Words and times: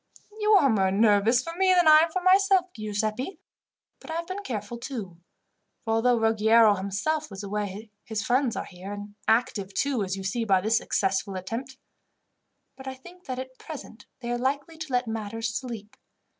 "You 0.39 0.53
are 0.53 0.67
more 0.67 0.89
nervous 0.89 1.43
for 1.43 1.53
me 1.55 1.75
than 1.75 1.87
I 1.87 1.99
am 1.99 2.11
for 2.11 2.23
myself, 2.23 2.73
Giuseppi; 2.73 3.37
but 3.99 4.09
I 4.09 4.15
have 4.15 4.25
been 4.25 4.41
careful 4.41 4.79
too, 4.79 5.17
for 5.83 5.93
although 5.93 6.17
Ruggiero 6.17 6.73
himself 6.73 7.29
was 7.29 7.43
away 7.43 7.91
his 8.03 8.23
friends 8.23 8.55
are 8.55 8.65
here, 8.65 8.93
and 8.93 9.13
active, 9.27 9.75
too, 9.75 10.01
as 10.03 10.17
you 10.17 10.23
see 10.23 10.43
by 10.43 10.59
this 10.59 10.77
successful 10.77 11.35
attempt. 11.35 11.77
But 12.75 12.87
I 12.87 12.95
think 12.95 13.25
that 13.25 13.37
at 13.37 13.59
present 13.59 14.07
they 14.21 14.31
are 14.31 14.39
likely 14.39 14.79
to 14.79 14.91
let 14.91 15.05
matters 15.07 15.53
sleep. 15.53 15.95